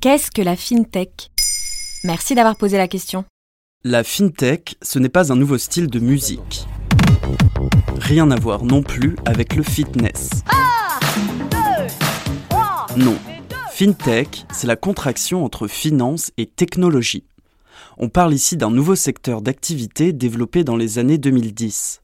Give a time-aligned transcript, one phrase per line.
[0.00, 1.32] Qu'est-ce que la FinTech?
[2.04, 3.24] Merci d'avoir posé la question.
[3.82, 6.68] La FinTech, ce n'est pas un nouveau style de musique.
[7.96, 10.30] Rien à voir non plus avec le fitness.
[12.96, 13.16] Non,
[13.72, 17.24] FinTech, c'est la contraction entre finance et technologie.
[17.96, 22.02] On parle ici d'un nouveau secteur d'activité développé dans les années 2010.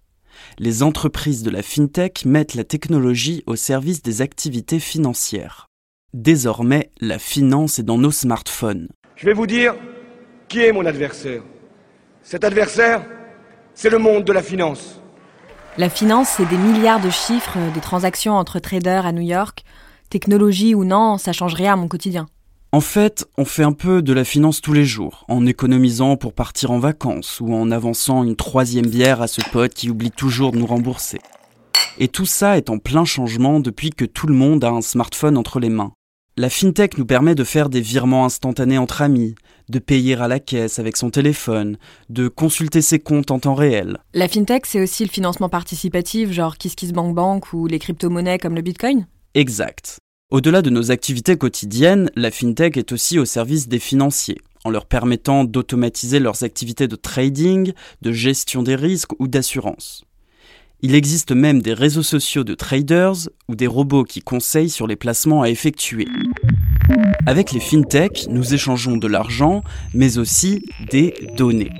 [0.58, 5.68] Les entreprises de la FinTech mettent la technologie au service des activités financières.
[6.14, 8.86] Désormais, la finance est dans nos smartphones.
[9.16, 9.74] Je vais vous dire
[10.46, 11.42] qui est mon adversaire.
[12.22, 13.04] Cet adversaire,
[13.74, 15.00] c'est le monde de la finance.
[15.76, 19.64] La finance, c'est des milliards de chiffres, des transactions entre traders à New York.
[20.08, 22.26] Technologie ou non, ça change rien à mon quotidien.
[22.70, 26.32] En fait, on fait un peu de la finance tous les jours, en économisant pour
[26.32, 30.52] partir en vacances ou en avançant une troisième bière à ce pote qui oublie toujours
[30.52, 31.18] de nous rembourser.
[31.98, 35.36] Et tout ça est en plein changement depuis que tout le monde a un smartphone
[35.36, 35.90] entre les mains.
[36.36, 39.36] La fintech nous permet de faire des virements instantanés entre amis,
[39.68, 43.98] de payer à la caisse avec son téléphone, de consulter ses comptes en temps réel.
[44.14, 49.06] La fintech, c'est aussi le financement participatif, genre KissKissBankBank ou les crypto-monnaies comme le Bitcoin?
[49.34, 49.98] Exact.
[50.32, 54.86] Au-delà de nos activités quotidiennes, la fintech est aussi au service des financiers, en leur
[54.86, 60.02] permettant d'automatiser leurs activités de trading, de gestion des risques ou d'assurance.
[60.80, 64.96] Il existe même des réseaux sociaux de traders ou des robots qui conseillent sur les
[64.96, 66.06] placements à effectuer.
[67.26, 69.62] Avec les fintech, nous échangeons de l'argent,
[69.94, 71.70] mais aussi des données.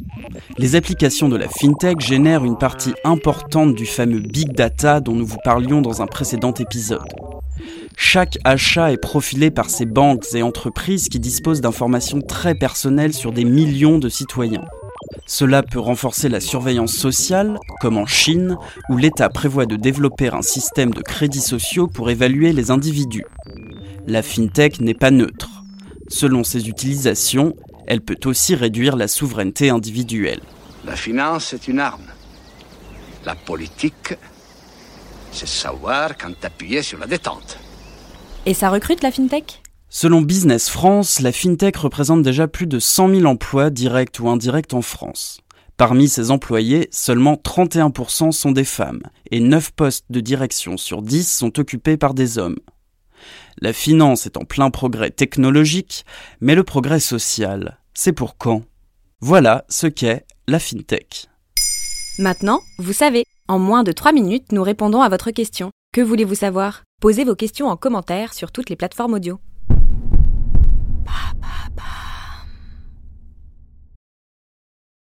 [0.57, 5.27] Les applications de la fintech génèrent une partie importante du fameux big data dont nous
[5.27, 7.13] vous parlions dans un précédent épisode.
[7.97, 13.33] Chaque achat est profilé par ces banques et entreprises qui disposent d'informations très personnelles sur
[13.33, 14.65] des millions de citoyens.
[15.27, 18.57] Cela peut renforcer la surveillance sociale, comme en Chine,
[18.89, 23.25] où l'État prévoit de développer un système de crédits sociaux pour évaluer les individus.
[24.07, 25.65] La FinTech n'est pas neutre.
[26.09, 27.55] Selon ses utilisations,
[27.87, 30.41] elle peut aussi réduire la souveraineté individuelle.
[30.85, 32.07] La finance est une arme.
[33.25, 34.15] La politique,
[35.33, 37.59] c'est savoir quand appuyer sur la détente.
[38.47, 39.64] Et ça recrute la FinTech?
[39.97, 44.75] Selon Business France, la FinTech représente déjà plus de 100 000 emplois directs ou indirects
[44.75, 45.39] en France.
[45.77, 51.33] Parmi ces employés, seulement 31% sont des femmes et 9 postes de direction sur 10
[51.33, 52.59] sont occupés par des hommes.
[53.61, 56.05] La finance est en plein progrès technologique,
[56.41, 58.65] mais le progrès social, c'est pour quand?
[59.21, 61.29] Voilà ce qu'est la FinTech.
[62.19, 65.71] Maintenant, vous savez, en moins de 3 minutes, nous répondons à votre question.
[65.93, 66.83] Que voulez-vous savoir?
[67.01, 69.39] Posez vos questions en commentaire sur toutes les plateformes audio.